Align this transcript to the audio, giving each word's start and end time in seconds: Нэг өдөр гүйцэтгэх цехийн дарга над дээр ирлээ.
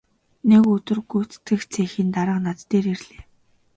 Нэг 0.49 0.63
өдөр 0.75 0.99
гүйцэтгэх 1.09 1.61
цехийн 1.73 2.09
дарга 2.15 2.37
над 2.45 2.59
дээр 2.69 2.85
ирлээ. 2.93 3.21